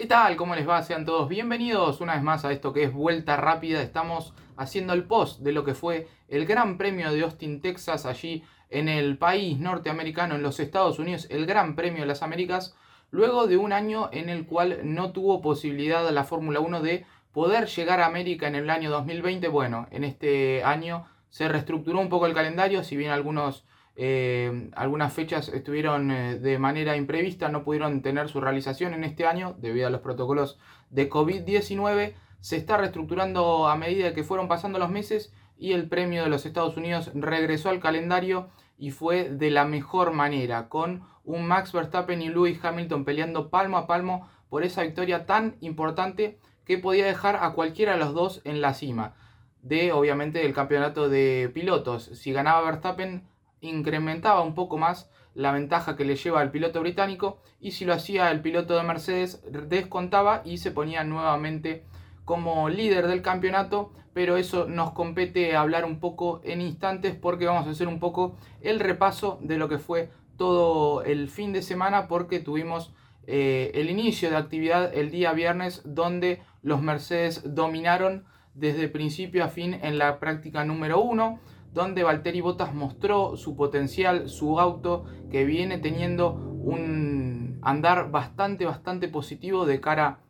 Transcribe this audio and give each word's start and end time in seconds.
¿Qué 0.00 0.06
tal? 0.06 0.36
¿Cómo 0.36 0.54
les 0.54 0.66
va? 0.66 0.82
Sean 0.82 1.04
todos 1.04 1.28
bienvenidos 1.28 2.00
una 2.00 2.14
vez 2.14 2.22
más 2.22 2.46
a 2.46 2.52
esto 2.52 2.72
que 2.72 2.84
es 2.84 2.90
Vuelta 2.90 3.36
Rápida. 3.36 3.82
Estamos 3.82 4.32
haciendo 4.56 4.94
el 4.94 5.04
post 5.04 5.40
de 5.40 5.52
lo 5.52 5.62
que 5.62 5.74
fue 5.74 6.08
el 6.26 6.46
Gran 6.46 6.78
Premio 6.78 7.12
de 7.12 7.20
Austin, 7.20 7.60
Texas, 7.60 8.06
allí 8.06 8.42
en 8.70 8.88
el 8.88 9.18
país 9.18 9.58
norteamericano, 9.58 10.36
en 10.36 10.42
los 10.42 10.58
Estados 10.58 10.98
Unidos, 10.98 11.26
el 11.28 11.44
Gran 11.44 11.76
Premio 11.76 12.00
de 12.00 12.06
las 12.06 12.22
Américas, 12.22 12.74
luego 13.10 13.46
de 13.46 13.58
un 13.58 13.74
año 13.74 14.08
en 14.10 14.30
el 14.30 14.46
cual 14.46 14.80
no 14.84 15.12
tuvo 15.12 15.42
posibilidad 15.42 16.08
la 16.10 16.24
Fórmula 16.24 16.60
1 16.60 16.80
de 16.80 17.04
poder 17.30 17.66
llegar 17.66 18.00
a 18.00 18.06
América 18.06 18.48
en 18.48 18.54
el 18.54 18.70
año 18.70 18.90
2020. 18.90 19.48
Bueno, 19.48 19.86
en 19.90 20.04
este 20.04 20.64
año 20.64 21.04
se 21.28 21.46
reestructuró 21.46 22.00
un 22.00 22.08
poco 22.08 22.24
el 22.24 22.32
calendario, 22.32 22.84
si 22.84 22.96
bien 22.96 23.10
algunos 23.10 23.66
eh, 24.02 24.70
algunas 24.76 25.12
fechas 25.12 25.50
estuvieron 25.50 26.10
eh, 26.10 26.38
de 26.38 26.58
manera 26.58 26.96
imprevista, 26.96 27.50
no 27.50 27.64
pudieron 27.64 28.00
tener 28.00 28.30
su 28.30 28.40
realización 28.40 28.94
en 28.94 29.04
este 29.04 29.26
año 29.26 29.54
debido 29.58 29.86
a 29.86 29.90
los 29.90 30.00
protocolos 30.00 30.58
de 30.88 31.10
COVID-19. 31.10 32.14
Se 32.40 32.56
está 32.56 32.78
reestructurando 32.78 33.68
a 33.68 33.76
medida 33.76 34.14
que 34.14 34.24
fueron 34.24 34.48
pasando 34.48 34.78
los 34.78 34.88
meses 34.88 35.34
y 35.58 35.72
el 35.72 35.86
premio 35.86 36.22
de 36.22 36.30
los 36.30 36.46
Estados 36.46 36.78
Unidos 36.78 37.10
regresó 37.12 37.68
al 37.68 37.80
calendario 37.80 38.48
y 38.78 38.90
fue 38.90 39.28
de 39.28 39.50
la 39.50 39.66
mejor 39.66 40.12
manera, 40.12 40.70
con 40.70 41.02
un 41.22 41.46
Max 41.46 41.72
Verstappen 41.72 42.22
y 42.22 42.30
Lewis 42.30 42.58
Hamilton 42.64 43.04
peleando 43.04 43.50
palmo 43.50 43.76
a 43.76 43.86
palmo 43.86 44.30
por 44.48 44.64
esa 44.64 44.80
victoria 44.80 45.26
tan 45.26 45.58
importante 45.60 46.38
que 46.64 46.78
podía 46.78 47.04
dejar 47.04 47.36
a 47.36 47.52
cualquiera 47.52 47.92
de 47.92 47.98
los 47.98 48.14
dos 48.14 48.40
en 48.44 48.62
la 48.62 48.72
cima 48.72 49.14
de 49.60 49.92
obviamente 49.92 50.46
el 50.46 50.54
campeonato 50.54 51.10
de 51.10 51.50
pilotos. 51.52 52.04
Si 52.14 52.32
ganaba 52.32 52.62
Verstappen 52.62 53.28
incrementaba 53.60 54.42
un 54.42 54.54
poco 54.54 54.78
más 54.78 55.10
la 55.34 55.52
ventaja 55.52 55.96
que 55.96 56.04
le 56.04 56.16
lleva 56.16 56.40
al 56.40 56.50
piloto 56.50 56.80
británico 56.80 57.40
y 57.60 57.72
si 57.72 57.84
lo 57.84 57.94
hacía 57.94 58.30
el 58.30 58.40
piloto 58.40 58.76
de 58.76 58.82
Mercedes 58.82 59.42
descontaba 59.68 60.42
y 60.44 60.58
se 60.58 60.70
ponía 60.70 61.04
nuevamente 61.04 61.84
como 62.24 62.68
líder 62.68 63.06
del 63.06 63.22
campeonato, 63.22 63.92
pero 64.12 64.36
eso 64.36 64.66
nos 64.66 64.92
compete 64.92 65.56
hablar 65.56 65.84
un 65.84 66.00
poco 66.00 66.40
en 66.44 66.60
instantes 66.60 67.14
porque 67.14 67.46
vamos 67.46 67.66
a 67.66 67.70
hacer 67.70 67.88
un 67.88 68.00
poco 68.00 68.36
el 68.60 68.80
repaso 68.80 69.38
de 69.40 69.56
lo 69.56 69.68
que 69.68 69.78
fue 69.78 70.10
todo 70.36 71.02
el 71.02 71.28
fin 71.28 71.52
de 71.52 71.62
semana 71.62 72.08
porque 72.08 72.40
tuvimos 72.40 72.92
eh, 73.26 73.70
el 73.74 73.90
inicio 73.90 74.30
de 74.30 74.36
actividad 74.36 74.92
el 74.94 75.10
día 75.10 75.32
viernes 75.32 75.82
donde 75.84 76.42
los 76.62 76.82
Mercedes 76.82 77.42
dominaron 77.54 78.24
desde 78.54 78.88
principio 78.88 79.44
a 79.44 79.48
fin 79.48 79.74
en 79.74 79.98
la 79.98 80.18
práctica 80.18 80.64
número 80.64 81.00
1 81.00 81.38
donde 81.72 82.02
Valtteri 82.02 82.40
Bottas 82.40 82.74
mostró 82.74 83.36
su 83.36 83.56
potencial, 83.56 84.28
su 84.28 84.58
auto 84.58 85.04
que 85.30 85.44
viene 85.44 85.78
teniendo 85.78 86.32
un 86.32 87.58
andar 87.62 88.10
bastante, 88.10 88.64
bastante 88.64 89.08
positivo 89.08 89.66
de 89.66 89.80
cara 89.80 90.20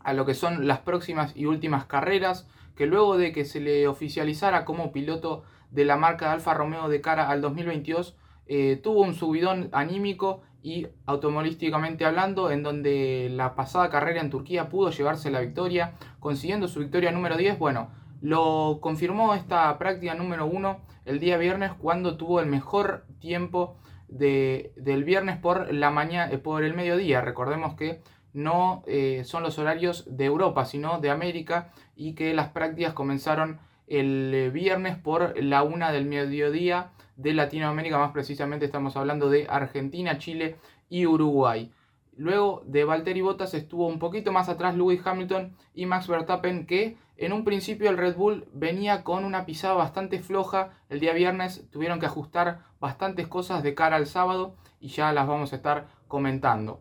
a 0.00 0.12
lo 0.12 0.24
que 0.26 0.34
son 0.34 0.66
las 0.66 0.80
próximas 0.80 1.32
y 1.36 1.46
últimas 1.46 1.84
carreras, 1.84 2.48
que 2.76 2.86
luego 2.86 3.16
de 3.16 3.32
que 3.32 3.44
se 3.44 3.60
le 3.60 3.86
oficializara 3.86 4.64
como 4.64 4.92
piloto 4.92 5.44
de 5.70 5.84
la 5.84 5.96
marca 5.96 6.32
Alfa 6.32 6.54
Romeo 6.54 6.88
de 6.88 7.00
cara 7.00 7.28
al 7.28 7.40
2022, 7.40 8.16
eh, 8.46 8.80
tuvo 8.82 9.02
un 9.02 9.14
subidón 9.14 9.68
anímico 9.72 10.42
y 10.62 10.86
automovilísticamente 11.06 12.04
hablando, 12.04 12.50
en 12.50 12.62
donde 12.62 13.28
la 13.30 13.54
pasada 13.54 13.90
carrera 13.90 14.20
en 14.20 14.30
Turquía 14.30 14.68
pudo 14.68 14.90
llevarse 14.90 15.30
la 15.30 15.40
victoria, 15.40 15.94
consiguiendo 16.20 16.68
su 16.68 16.80
victoria 16.80 17.10
número 17.10 17.36
10. 17.36 17.58
Bueno, 17.58 17.90
lo 18.22 18.78
confirmó 18.80 19.34
esta 19.34 19.76
práctica 19.78 20.14
número 20.14 20.46
uno 20.46 20.80
el 21.04 21.18
día 21.18 21.36
viernes 21.36 21.72
cuando 21.72 22.16
tuvo 22.16 22.40
el 22.40 22.46
mejor 22.46 23.04
tiempo 23.18 23.76
del 24.08 25.04
viernes 25.04 25.38
por, 25.38 25.72
la 25.74 25.90
mañana, 25.90 26.32
eh, 26.32 26.38
por 26.38 26.62
el 26.62 26.74
mediodía. 26.74 27.20
Recordemos 27.20 27.74
que 27.74 28.00
no 28.32 28.84
eh, 28.86 29.22
son 29.24 29.42
los 29.42 29.58
horarios 29.58 30.04
de 30.16 30.26
Europa, 30.26 30.64
sino 30.64 31.00
de 31.00 31.10
América 31.10 31.72
y 31.96 32.14
que 32.14 32.32
las 32.32 32.48
prácticas 32.50 32.92
comenzaron 32.92 33.58
el 33.88 34.32
eh, 34.32 34.50
viernes 34.50 34.96
por 34.96 35.34
la 35.42 35.64
una 35.64 35.90
del 35.90 36.06
mediodía 36.06 36.92
de 37.16 37.34
Latinoamérica, 37.34 37.98
más 37.98 38.12
precisamente 38.12 38.64
estamos 38.64 38.96
hablando 38.96 39.30
de 39.30 39.46
Argentina, 39.48 40.18
Chile 40.18 40.56
y 40.88 41.06
Uruguay. 41.06 41.72
Luego 42.16 42.62
de 42.66 42.84
Valtteri 42.84 43.22
Bottas 43.22 43.54
estuvo 43.54 43.86
un 43.86 43.98
poquito 43.98 44.32
más 44.32 44.48
atrás 44.48 44.76
Lewis 44.76 45.00
Hamilton 45.04 45.56
y 45.74 45.86
Max 45.86 46.08
Verstappen 46.08 46.66
que 46.66 46.98
en 47.16 47.32
un 47.32 47.44
principio 47.44 47.88
el 47.88 47.96
Red 47.96 48.16
Bull 48.16 48.48
venía 48.52 49.02
con 49.02 49.24
una 49.24 49.46
pisada 49.46 49.74
bastante 49.74 50.18
floja. 50.18 50.70
El 50.90 51.00
día 51.00 51.14
viernes 51.14 51.68
tuvieron 51.70 52.00
que 52.00 52.06
ajustar 52.06 52.60
bastantes 52.80 53.28
cosas 53.28 53.62
de 53.62 53.74
cara 53.74 53.96
al 53.96 54.06
sábado 54.06 54.56
y 54.78 54.88
ya 54.88 55.12
las 55.12 55.26
vamos 55.26 55.52
a 55.52 55.56
estar 55.56 55.86
comentando. 56.06 56.80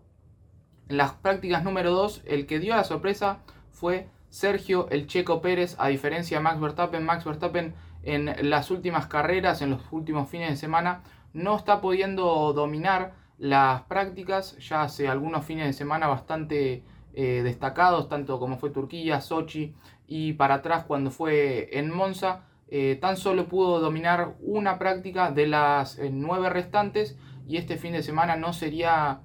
En 0.89 0.97
las 0.97 1.13
prácticas 1.13 1.63
número 1.63 1.91
2 1.91 2.23
el 2.25 2.45
que 2.45 2.59
dio 2.59 2.75
la 2.75 2.83
sorpresa 2.83 3.39
fue 3.69 4.09
Sergio 4.29 4.89
el 4.89 5.07
Checo 5.07 5.41
Pérez 5.41 5.75
a 5.79 5.87
diferencia 5.87 6.37
de 6.37 6.43
Max 6.43 6.59
Verstappen. 6.59 7.05
Max 7.05 7.23
Verstappen 7.23 7.73
en 8.03 8.49
las 8.49 8.71
últimas 8.71 9.07
carreras, 9.07 9.61
en 9.61 9.69
los 9.69 9.81
últimos 9.91 10.29
fines 10.29 10.49
de 10.49 10.57
semana, 10.57 11.03
no 11.33 11.55
está 11.55 11.79
pudiendo 11.79 12.51
dominar 12.53 13.13
las 13.41 13.81
prácticas 13.85 14.55
ya 14.59 14.83
hace 14.83 15.07
algunos 15.07 15.43
fines 15.43 15.65
de 15.65 15.73
semana 15.73 16.05
bastante 16.05 16.83
eh, 17.15 17.41
destacados, 17.43 18.07
tanto 18.07 18.37
como 18.37 18.59
fue 18.59 18.69
Turquía, 18.69 19.19
Sochi 19.19 19.73
y 20.05 20.33
para 20.33 20.55
atrás 20.55 20.83
cuando 20.83 21.09
fue 21.09 21.67
en 21.75 21.89
Monza, 21.89 22.43
eh, 22.67 22.99
tan 23.01 23.17
solo 23.17 23.47
pudo 23.47 23.79
dominar 23.79 24.35
una 24.41 24.77
práctica 24.77 25.31
de 25.31 25.47
las 25.47 25.97
eh, 25.97 26.11
nueve 26.13 26.51
restantes 26.51 27.17
y 27.47 27.57
este 27.57 27.77
fin 27.77 27.93
de 27.93 28.03
semana 28.03 28.35
no 28.35 28.53
sería 28.53 29.21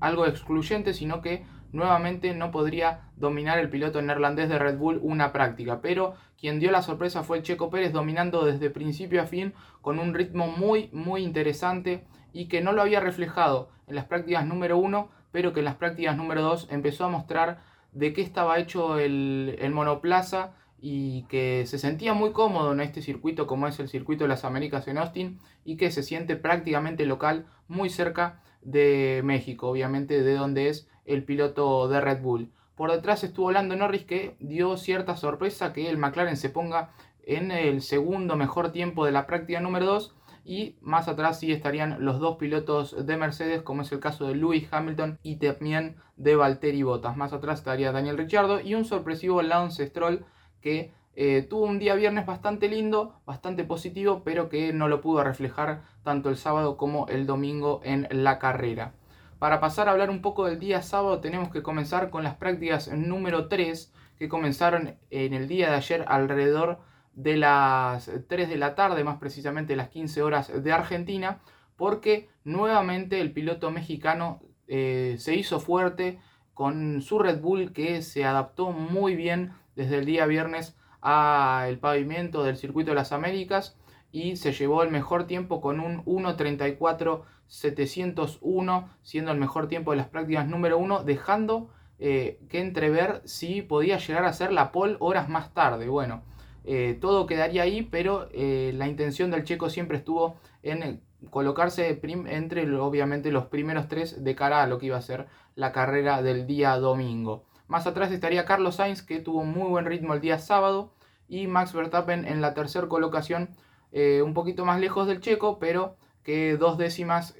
algo 0.00 0.26
excluyente, 0.26 0.92
sino 0.94 1.20
que 1.20 1.44
nuevamente 1.72 2.34
no 2.34 2.50
podría 2.50 3.10
dominar 3.16 3.58
el 3.58 3.68
piloto 3.68 4.00
neerlandés 4.00 4.48
de 4.48 4.58
Red 4.58 4.78
Bull 4.78 4.98
una 5.02 5.30
práctica. 5.30 5.80
Pero 5.82 6.14
quien 6.40 6.58
dio 6.58 6.72
la 6.72 6.82
sorpresa 6.82 7.22
fue 7.22 7.36
el 7.36 7.42
Checo 7.42 7.68
Pérez 7.68 7.92
dominando 7.92 8.44
desde 8.44 8.70
principio 8.70 9.22
a 9.22 9.26
fin 9.26 9.52
con 9.82 9.98
un 9.98 10.14
ritmo 10.14 10.48
muy 10.48 10.88
muy 10.92 11.22
interesante 11.22 12.04
y 12.34 12.48
que 12.48 12.60
no 12.60 12.72
lo 12.72 12.82
había 12.82 13.00
reflejado 13.00 13.70
en 13.86 13.94
las 13.94 14.04
prácticas 14.04 14.44
número 14.44 14.76
1, 14.76 15.08
pero 15.32 15.54
que 15.54 15.60
en 15.60 15.64
las 15.64 15.76
prácticas 15.76 16.16
número 16.16 16.42
2 16.42 16.68
empezó 16.70 17.04
a 17.04 17.08
mostrar 17.08 17.62
de 17.92 18.12
qué 18.12 18.20
estaba 18.20 18.58
hecho 18.58 18.98
el, 18.98 19.70
monoplaza 19.72 20.52
y 20.80 21.22
que 21.28 21.64
se 21.66 21.78
sentía 21.78 22.12
muy 22.12 22.32
cómodo 22.32 22.72
en 22.72 22.80
este 22.80 23.00
circuito 23.00 23.46
como 23.46 23.68
es 23.68 23.78
el 23.78 23.88
circuito 23.88 24.24
de 24.24 24.28
las 24.28 24.44
Américas 24.44 24.86
en 24.88 24.98
Austin 24.98 25.38
y 25.64 25.76
que 25.76 25.90
se 25.90 26.02
siente 26.02 26.36
prácticamente 26.36 27.06
local 27.06 27.46
muy 27.68 27.88
cerca 27.88 28.42
de 28.60 29.22
México, 29.24 29.68
obviamente 29.68 30.22
de 30.22 30.34
donde 30.34 30.68
es 30.68 30.88
el 31.06 31.24
piloto 31.24 31.88
de 31.88 32.00
Red 32.00 32.20
Bull. 32.20 32.50
Por 32.74 32.90
detrás 32.90 33.22
estuvo 33.22 33.52
Lando 33.52 33.76
Norris 33.76 34.04
que 34.04 34.36
dio 34.40 34.76
cierta 34.76 35.16
sorpresa 35.16 35.72
que 35.72 35.88
el 35.88 35.98
McLaren 35.98 36.36
se 36.36 36.50
ponga 36.50 36.90
en 37.22 37.52
el 37.52 37.80
segundo 37.80 38.36
mejor 38.36 38.72
tiempo 38.72 39.06
de 39.06 39.12
la 39.12 39.26
práctica 39.26 39.60
número 39.60 39.86
2 39.86 40.14
y 40.44 40.76
más 40.80 41.08
atrás 41.08 41.40
sí 41.40 41.52
estarían 41.52 42.04
los 42.04 42.20
dos 42.20 42.36
pilotos 42.36 43.06
de 43.06 43.16
Mercedes, 43.16 43.62
como 43.62 43.82
es 43.82 43.92
el 43.92 44.00
caso 44.00 44.26
de 44.26 44.34
Lewis 44.34 44.68
Hamilton 44.70 45.18
y 45.22 45.36
también 45.36 45.96
de 46.16 46.36
Valtteri 46.36 46.82
Bottas. 46.82 47.16
Más 47.16 47.32
atrás 47.32 47.60
estaría 47.60 47.92
Daniel 47.92 48.18
Ricciardo 48.18 48.60
y 48.60 48.74
un 48.74 48.84
sorpresivo 48.84 49.42
Lance 49.42 49.86
Stroll 49.86 50.24
que 50.60 50.92
eh, 51.16 51.46
tuvo 51.48 51.64
un 51.64 51.78
día 51.78 51.94
viernes 51.94 52.26
bastante 52.26 52.68
lindo, 52.68 53.20
bastante 53.24 53.64
positivo, 53.64 54.22
pero 54.24 54.48
que 54.48 54.72
no 54.72 54.88
lo 54.88 55.00
pudo 55.00 55.22
reflejar 55.24 55.82
tanto 56.02 56.28
el 56.28 56.36
sábado 56.36 56.76
como 56.76 57.06
el 57.08 57.26
domingo 57.26 57.80
en 57.84 58.06
la 58.10 58.38
carrera. 58.38 58.94
Para 59.38 59.60
pasar 59.60 59.88
a 59.88 59.92
hablar 59.92 60.10
un 60.10 60.22
poco 60.22 60.46
del 60.46 60.58
día 60.58 60.82
sábado, 60.82 61.20
tenemos 61.20 61.50
que 61.50 61.62
comenzar 61.62 62.10
con 62.10 62.24
las 62.24 62.34
prácticas 62.36 62.88
número 62.92 63.48
3 63.48 63.92
que 64.18 64.28
comenzaron 64.28 64.96
en 65.10 65.34
el 65.34 65.48
día 65.48 65.70
de 65.70 65.76
ayer 65.76 66.04
alrededor 66.08 66.78
de 67.14 67.36
las 67.36 68.10
3 68.28 68.48
de 68.48 68.56
la 68.56 68.74
tarde, 68.74 69.04
más 69.04 69.18
precisamente 69.18 69.76
las 69.76 69.88
15 69.88 70.22
horas 70.22 70.62
de 70.62 70.72
Argentina, 70.72 71.40
porque 71.76 72.28
nuevamente 72.44 73.20
el 73.20 73.32
piloto 73.32 73.70
mexicano 73.70 74.40
eh, 74.68 75.16
se 75.18 75.34
hizo 75.34 75.60
fuerte 75.60 76.18
con 76.54 77.02
su 77.02 77.18
Red 77.18 77.40
Bull 77.40 77.72
que 77.72 78.00
se 78.02 78.24
adaptó 78.24 78.70
muy 78.70 79.16
bien 79.16 79.52
desde 79.76 79.98
el 79.98 80.06
día 80.06 80.24
viernes 80.26 80.76
al 81.00 81.78
pavimento 81.78 82.44
del 82.44 82.56
circuito 82.56 82.92
de 82.92 82.96
las 82.96 83.10
Américas 83.12 83.76
y 84.10 84.36
se 84.36 84.52
llevó 84.52 84.82
el 84.84 84.90
mejor 84.90 85.26
tiempo 85.26 85.60
con 85.60 85.80
un 85.80 86.04
1.34.701, 86.04 88.88
siendo 89.02 89.32
el 89.32 89.38
mejor 89.38 89.68
tiempo 89.68 89.90
de 89.90 89.96
las 89.96 90.06
prácticas 90.06 90.46
número 90.46 90.78
1, 90.78 91.02
dejando 91.02 91.68
eh, 91.98 92.38
que 92.48 92.60
entrever 92.60 93.22
si 93.24 93.60
podía 93.60 93.98
llegar 93.98 94.24
a 94.24 94.32
ser 94.32 94.52
la 94.52 94.70
pole 94.70 94.96
horas 95.00 95.28
más 95.28 95.52
tarde. 95.52 95.88
Bueno, 95.88 96.22
eh, 96.64 96.96
todo 97.00 97.26
quedaría 97.26 97.62
ahí, 97.62 97.82
pero 97.82 98.28
eh, 98.32 98.72
la 98.74 98.88
intención 98.88 99.30
del 99.30 99.44
checo 99.44 99.68
siempre 99.68 99.98
estuvo 99.98 100.36
en 100.62 101.02
colocarse 101.30 102.00
entre 102.02 102.74
obviamente 102.76 103.30
los 103.30 103.46
primeros 103.46 103.88
tres 103.88 104.24
de 104.24 104.34
cara 104.34 104.62
a 104.62 104.66
lo 104.66 104.78
que 104.78 104.86
iba 104.86 104.96
a 104.96 105.02
ser 105.02 105.26
la 105.54 105.72
carrera 105.72 106.22
del 106.22 106.46
día 106.46 106.76
domingo. 106.76 107.44
Más 107.66 107.86
atrás 107.86 108.10
estaría 108.12 108.44
Carlos 108.44 108.76
Sainz 108.76 109.02
que 109.02 109.20
tuvo 109.20 109.44
muy 109.44 109.68
buen 109.68 109.84
ritmo 109.84 110.14
el 110.14 110.20
día 110.20 110.38
sábado 110.38 110.92
y 111.28 111.46
Max 111.46 111.72
Verstappen 111.72 112.26
en 112.26 112.40
la 112.40 112.54
tercera 112.54 112.88
colocación 112.88 113.50
eh, 113.92 114.22
un 114.22 114.34
poquito 114.34 114.64
más 114.64 114.80
lejos 114.80 115.06
del 115.06 115.20
checo 115.20 115.58
pero 115.58 115.96
que 116.22 116.56
dos 116.56 116.78
décimas 116.78 117.36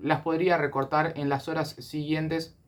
las 0.00 0.20
podría 0.20 0.58
recortar 0.58 1.14
en 1.16 1.30
las 1.30 1.48
horas 1.48 1.70
siguientes 1.78 2.58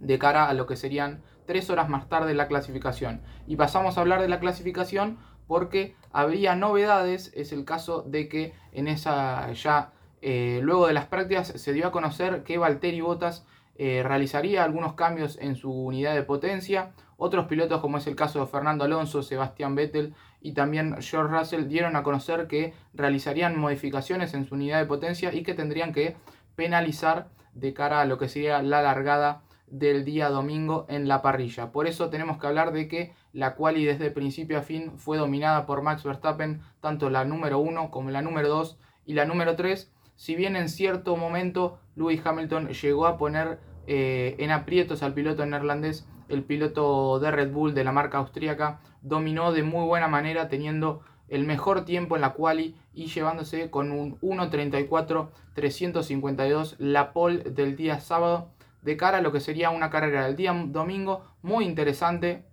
de 0.00 0.18
cara 0.18 0.50
a 0.50 0.52
lo 0.52 0.66
que 0.66 0.76
serían 0.76 1.22
tres 1.46 1.70
horas 1.70 1.88
más 1.88 2.08
tarde 2.08 2.34
la 2.34 2.48
clasificación. 2.48 3.20
Y 3.46 3.56
pasamos 3.56 3.96
a 3.96 4.00
hablar 4.00 4.20
de 4.20 4.28
la 4.28 4.40
clasificación 4.40 5.18
porque 5.46 5.96
había 6.12 6.54
novedades, 6.54 7.32
es 7.34 7.52
el 7.52 7.64
caso 7.64 8.02
de 8.02 8.28
que 8.28 8.54
en 8.72 8.88
esa 8.88 9.52
ya 9.52 9.92
eh, 10.22 10.60
luego 10.62 10.86
de 10.86 10.92
las 10.92 11.06
prácticas 11.06 11.48
se 11.48 11.72
dio 11.72 11.88
a 11.88 11.92
conocer 11.92 12.44
que 12.44 12.58
Valtteri 12.58 13.00
Bottas 13.00 13.44
eh, 13.76 14.02
realizaría 14.04 14.62
algunos 14.62 14.94
cambios 14.94 15.38
en 15.40 15.56
su 15.56 15.72
unidad 15.72 16.14
de 16.14 16.22
potencia. 16.22 16.92
Otros 17.16 17.46
pilotos, 17.46 17.80
como 17.80 17.98
es 17.98 18.06
el 18.06 18.16
caso 18.16 18.40
de 18.40 18.46
Fernando 18.46 18.84
Alonso, 18.84 19.22
Sebastián 19.22 19.74
Vettel 19.74 20.14
y 20.40 20.52
también 20.52 20.96
George 21.00 21.36
Russell, 21.36 21.68
dieron 21.68 21.96
a 21.96 22.02
conocer 22.02 22.46
que 22.46 22.74
realizarían 22.94 23.58
modificaciones 23.58 24.34
en 24.34 24.44
su 24.44 24.54
unidad 24.54 24.78
de 24.78 24.86
potencia 24.86 25.32
y 25.32 25.42
que 25.42 25.54
tendrían 25.54 25.92
que 25.92 26.16
penalizar 26.54 27.28
de 27.54 27.74
cara 27.74 28.00
a 28.00 28.04
lo 28.04 28.18
que 28.18 28.28
sería 28.28 28.62
la 28.62 28.82
largada 28.82 29.42
del 29.72 30.04
día 30.04 30.28
domingo 30.28 30.86
en 30.88 31.08
la 31.08 31.22
parrilla. 31.22 31.72
Por 31.72 31.86
eso 31.86 32.10
tenemos 32.10 32.36
que 32.38 32.46
hablar 32.46 32.72
de 32.72 32.88
que 32.88 33.14
la 33.32 33.54
quali 33.54 33.86
desde 33.86 34.10
principio 34.10 34.58
a 34.58 34.62
fin 34.62 34.92
fue 34.98 35.16
dominada 35.16 35.64
por 35.64 35.80
Max 35.80 36.04
Verstappen, 36.04 36.60
tanto 36.80 37.08
la 37.08 37.24
número 37.24 37.58
1 37.58 37.90
como 37.90 38.10
la 38.10 38.20
número 38.20 38.50
2 38.50 38.76
y 39.06 39.14
la 39.14 39.24
número 39.24 39.56
3. 39.56 39.90
Si 40.14 40.36
bien 40.36 40.56
en 40.56 40.68
cierto 40.68 41.16
momento 41.16 41.78
Lewis 41.96 42.20
Hamilton 42.22 42.68
llegó 42.68 43.06
a 43.06 43.16
poner 43.16 43.60
eh, 43.86 44.36
en 44.38 44.50
aprietos 44.50 45.02
al 45.02 45.14
piloto 45.14 45.46
neerlandés, 45.46 46.06
el 46.28 46.44
piloto 46.44 47.18
de 47.18 47.30
Red 47.30 47.50
Bull 47.50 47.72
de 47.72 47.84
la 47.84 47.92
marca 47.92 48.18
austríaca 48.18 48.80
dominó 49.00 49.52
de 49.52 49.62
muy 49.62 49.86
buena 49.86 50.06
manera 50.06 50.48
teniendo 50.48 51.00
el 51.28 51.46
mejor 51.46 51.86
tiempo 51.86 52.14
en 52.14 52.20
la 52.20 52.34
quali 52.34 52.76
y 52.92 53.06
llevándose 53.06 53.70
con 53.70 53.90
un 53.90 54.20
1.34.352 54.20 56.76
la 56.78 57.14
pole 57.14 57.44
del 57.44 57.74
día 57.74 58.00
sábado 58.00 58.50
de 58.82 58.96
cara 58.96 59.18
a 59.18 59.20
lo 59.22 59.32
que 59.32 59.40
sería 59.40 59.70
una 59.70 59.90
carrera 59.90 60.26
del 60.26 60.36
día 60.36 60.52
domingo 60.52 61.24
muy 61.42 61.64
interesante 61.64 62.44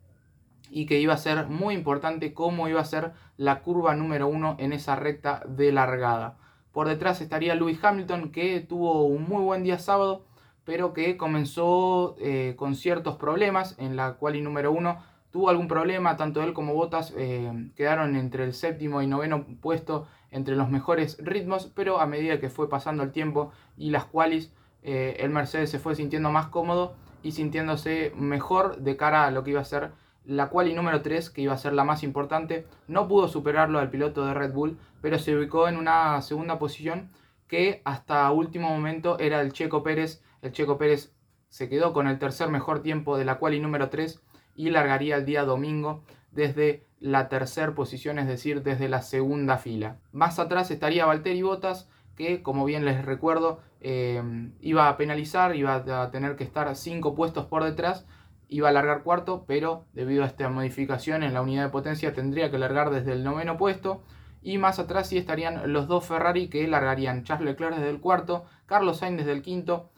y 0.72 0.86
que 0.86 1.00
iba 1.00 1.14
a 1.14 1.18
ser 1.18 1.48
muy 1.48 1.74
importante 1.74 2.34
cómo 2.34 2.68
iba 2.68 2.80
a 2.80 2.86
ser 2.86 3.14
la 3.38 3.62
curva 3.62 3.96
número 3.96 4.28
uno 4.28 4.56
en 4.60 4.74
esa 4.74 4.96
recta 4.96 5.44
de 5.48 5.72
largada. 5.72 6.38
Por 6.72 6.88
detrás 6.88 7.22
estaría 7.22 7.56
Lewis 7.56 7.84
Hamilton 7.84 8.32
que 8.32 8.60
tuvo 8.62 9.04
un 9.04 9.28
muy 9.28 9.44
buen 9.44 9.64
día 9.64 9.80
sábado 9.80 10.26
pero 10.70 10.94
que 10.94 11.18
comenzó 11.18 12.16
eh, 12.20 12.54
con 12.56 12.76
ciertos 12.76 13.16
problemas 13.16 13.76
en 13.80 13.96
la 13.96 14.18
quali 14.18 14.40
número 14.40 14.72
uno 14.72 15.02
tuvo 15.32 15.50
algún 15.50 15.68
problema, 15.68 16.16
tanto 16.16 16.44
él 16.44 16.54
como 16.54 16.76
Bottas 16.76 17.12
eh, 17.18 17.72
quedaron 17.76 18.16
entre 18.16 18.44
el 18.44 18.54
séptimo 18.54 19.02
y 19.02 19.08
noveno 19.08 19.46
puesto 19.62 20.08
entre 20.30 20.56
los 20.56 20.70
mejores 20.70 21.18
ritmos, 21.20 21.72
pero 21.74 22.00
a 22.00 22.06
medida 22.06 22.40
que 22.40 22.52
fue 22.52 22.70
pasando 22.70 23.02
el 23.02 23.12
tiempo 23.12 23.52
y 23.78 23.90
las 23.90 24.06
qualis 24.06 24.54
eh, 24.84 25.18
el 25.20 25.30
Mercedes 25.30 25.70
se 25.70 25.80
fue 25.80 25.96
sintiendo 25.96 26.32
más 26.32 26.48
cómodo 26.48 26.96
y 27.24 27.32
sintiéndose 27.34 28.14
mejor 28.16 28.78
de 28.78 28.96
cara 28.98 29.26
a 29.26 29.32
lo 29.32 29.44
que 29.44 29.52
iba 29.52 29.62
a 29.62 29.66
ser 29.66 29.92
la 30.26 30.50
quali 30.50 30.74
número 30.74 31.02
3, 31.02 31.30
que 31.30 31.42
iba 31.42 31.54
a 31.54 31.58
ser 31.58 31.74
la 31.74 31.84
más 31.84 32.04
importante. 32.04 32.68
No 32.88 33.08
pudo 33.08 33.28
superarlo 33.28 33.80
al 33.80 33.90
piloto 33.90 34.26
de 34.26 34.34
Red 34.34 34.54
Bull, 34.54 34.78
pero 35.02 35.18
se 35.18 35.36
ubicó 35.36 35.68
en 35.68 35.78
una 35.78 36.22
segunda 36.22 36.60
posición 36.60 37.10
que 37.48 37.82
hasta 37.84 38.30
último 38.32 38.70
momento 38.70 39.18
era 39.20 39.42
el 39.42 39.54
Checo 39.54 39.82
Pérez. 39.82 40.22
El 40.42 40.52
Checo 40.52 40.78
Pérez 40.78 41.12
se 41.50 41.68
quedó 41.68 41.94
con 41.94 42.08
el 42.08 42.20
tercer 42.20 42.50
mejor 42.50 42.82
tiempo 42.82 43.18
de 43.18 43.26
la 43.26 43.40
quali 43.40 43.60
número 43.60 43.90
3 43.90 44.22
y 44.56 44.70
largaría 44.70 45.16
el 45.16 45.26
día 45.26 45.44
domingo 45.46 46.04
desde 46.32 46.86
la 47.00 47.28
tercera 47.28 47.74
posición, 47.74 48.20
es 48.20 48.28
decir, 48.28 48.62
desde 48.62 48.88
la 48.88 49.02
segunda 49.02 49.58
fila. 49.58 49.98
Más 50.12 50.38
atrás 50.38 50.70
estaría 50.70 51.06
Valtteri 51.06 51.42
Bottas, 51.42 51.90
que 52.20 52.44
como 52.44 52.66
bien 52.66 52.84
les 52.84 53.06
recuerdo, 53.06 53.62
eh, 53.80 54.22
iba 54.60 54.90
a 54.90 54.98
penalizar, 54.98 55.56
iba 55.56 55.76
a 55.76 56.12
tener 56.12 56.36
que 56.36 56.44
estar 56.44 56.76
cinco 56.76 57.16
puestos 57.16 57.46
por 57.46 57.64
detrás, 57.64 58.06
iba 58.50 58.68
a 58.68 58.74
largar 58.74 59.04
cuarto, 59.04 59.46
pero 59.48 59.86
debido 59.94 60.24
a 60.24 60.28
esta 60.28 60.50
modificación 60.50 61.24
en 61.24 61.34
la 61.34 61.42
unidad 61.42 61.64
de 61.64 61.70
potencia 61.70 62.14
tendría 62.14 62.52
que 62.52 62.58
largar 62.58 62.90
desde 62.90 63.14
el 63.14 63.24
noveno 63.24 63.56
puesto. 63.56 64.04
Y 64.42 64.58
más 64.58 64.80
atrás 64.80 65.08
sí 65.08 65.18
estarían 65.18 65.72
los 65.72 65.88
dos 65.88 66.06
Ferrari 66.06 66.50
que 66.50 66.68
largarían 66.68 67.24
Charles 67.24 67.52
Leclerc 67.52 67.76
desde 67.78 67.90
el 67.90 68.02
cuarto, 68.02 68.44
Carlos 68.66 68.98
Sainz 68.98 69.20
desde 69.20 69.32
el 69.32 69.42
quinto, 69.42 69.90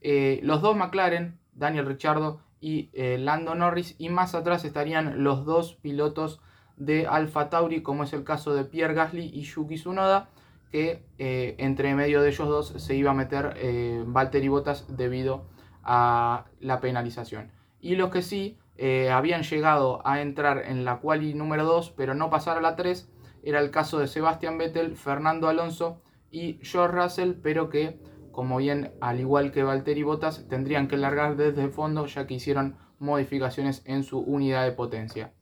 eh, 0.00 0.38
los 0.44 0.62
dos 0.62 0.76
McLaren, 0.76 1.40
Daniel 1.54 1.86
Ricciardo 1.86 2.40
y 2.60 2.90
eh, 2.92 3.18
Lando 3.18 3.56
Norris. 3.56 3.96
Y 3.98 4.10
más 4.10 4.36
atrás 4.36 4.64
estarían 4.64 5.24
los 5.24 5.44
dos 5.44 5.74
pilotos 5.74 6.40
de 6.76 7.08
Alfa 7.08 7.50
Tauri, 7.50 7.82
como 7.82 8.04
es 8.04 8.12
el 8.12 8.22
caso 8.22 8.54
de 8.54 8.64
Pierre 8.64 8.94
Gasly 8.94 9.28
y 9.32 9.42
Yuki 9.42 9.74
Tsunoda 9.74 10.28
que 10.74 11.06
eh, 11.18 11.54
entre 11.58 11.94
medio 11.94 12.20
de 12.20 12.30
ellos 12.30 12.48
dos 12.48 12.82
se 12.82 12.96
iba 12.96 13.12
a 13.12 13.14
meter 13.14 13.54
eh, 13.58 14.02
Valtteri 14.08 14.48
Bottas 14.48 14.96
debido 14.96 15.46
a 15.84 16.46
la 16.58 16.80
penalización. 16.80 17.52
Y 17.78 17.94
los 17.94 18.10
que 18.10 18.22
sí 18.22 18.58
eh, 18.76 19.08
habían 19.12 19.44
llegado 19.44 20.04
a 20.04 20.20
entrar 20.20 20.64
en 20.66 20.84
la 20.84 20.98
quali 20.98 21.32
número 21.32 21.62
2, 21.62 21.92
pero 21.96 22.16
no 22.16 22.28
pasar 22.28 22.58
a 22.58 22.60
la 22.60 22.74
3, 22.74 23.08
era 23.44 23.60
el 23.60 23.70
caso 23.70 24.00
de 24.00 24.08
Sebastian 24.08 24.58
Vettel, 24.58 24.96
Fernando 24.96 25.46
Alonso 25.46 26.02
y 26.32 26.58
George 26.60 26.96
Russell, 26.96 27.34
pero 27.40 27.68
que, 27.68 28.00
como 28.32 28.56
bien, 28.56 28.94
al 29.00 29.20
igual 29.20 29.52
que 29.52 29.62
Valtteri 29.62 30.02
Bottas, 30.02 30.48
tendrían 30.48 30.88
que 30.88 30.96
largar 30.96 31.36
desde 31.36 31.62
el 31.62 31.70
fondo 31.70 32.06
ya 32.06 32.26
que 32.26 32.34
hicieron 32.34 32.78
modificaciones 32.98 33.82
en 33.84 34.02
su 34.02 34.18
unidad 34.18 34.64
de 34.64 34.72
potencia. 34.72 35.34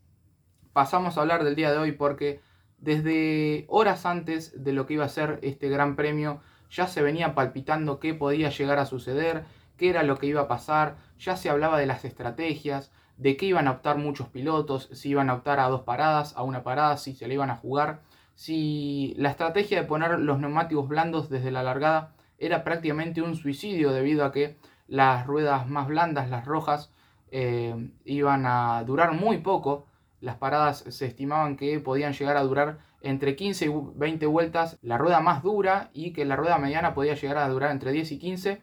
Pasamos 0.75 1.17
a 1.17 1.23
hablar 1.23 1.43
del 1.43 1.57
día 1.57 1.73
de 1.73 1.79
hoy 1.79 1.93
porque 1.93 2.43
desde 2.83 3.65
horas 3.69 4.05
antes 4.05 4.63
de 4.63 4.73
lo 4.73 4.87
que 4.87 4.95
iba 4.95 5.05
a 5.05 5.09
ser 5.09 5.39
este 5.43 5.69
gran 5.69 5.97
premio, 5.97 6.41
ya 6.71 6.87
se 6.89 7.01
venía 7.01 7.35
palpitando 7.35 8.01
qué 8.01 8.13
podía 8.13 8.51
llegar 8.51 8.79
a 8.79 8.87
suceder, 8.87 9.45
qué 9.77 9.89
era 9.89 10.03
lo 10.03 10.19
que 10.19 10.27
iba 10.27 10.43
a 10.43 10.49
pasar, 10.49 10.97
ya 11.19 11.37
se 11.37 11.49
hablaba 11.49 11.79
de 11.79 11.87
las 11.87 12.05
estrategias, 12.05 12.91
de 13.17 13.37
qué 13.37 13.47
iban 13.47 13.69
a 13.69 13.73
optar 13.73 13.99
muchos 13.99 14.29
pilotos, 14.29 14.89
si 14.93 15.11
iban 15.11 15.31
a 15.31 15.35
optar 15.35 15.61
a 15.61 15.69
dos 15.69 15.83
paradas, 15.83 16.37
a 16.37 16.43
una 16.43 16.65
parada, 16.65 16.97
si 16.97 17.15
se 17.15 17.29
le 17.29 17.35
iban 17.35 17.51
a 17.51 17.57
jugar, 17.57 18.01
si 18.35 19.15
la 19.17 19.31
estrategia 19.31 19.81
de 19.81 19.87
poner 19.87 20.19
los 20.19 20.41
neumáticos 20.41 20.89
blandos 20.89 21.31
desde 21.31 21.53
la 21.53 21.63
largada 21.63 22.15
era 22.39 22.65
prácticamente 22.65 23.23
un 23.23 23.37
suicidio 23.37 23.93
debido 23.93 24.25
a 24.25 24.33
que 24.33 24.57
las 24.89 25.25
ruedas 25.27 25.69
más 25.69 25.87
blandas, 25.87 26.31
las 26.31 26.45
rojas, 26.45 26.91
eh, 27.31 27.91
iban 28.05 28.45
a 28.47 28.83
durar 28.85 29.13
muy 29.13 29.39
poco 29.39 29.87
las 30.23 30.37
paradas 30.37 30.85
se 30.89 31.07
estimaban 31.07 31.57
que 31.57 31.81
podían 31.81 32.13
llegar 32.13 32.37
a 32.37 32.43
durar 32.45 32.79
entre 33.01 33.35
15 33.35 33.67
y 33.67 33.71
20 33.97 34.27
vueltas 34.27 34.79
la 34.81 34.97
rueda 34.97 35.21
más 35.21 35.43
dura 35.43 35.91
y 35.93 36.13
que 36.13 36.25
la 36.25 36.37
rueda 36.37 36.59
mediana 36.59 36.95
podía 36.95 37.15
llegar 37.15 37.39
a 37.39 37.49
durar 37.49 37.73
entre 37.73 37.91
10 37.91 38.13
y 38.13 38.19
15, 38.21 38.63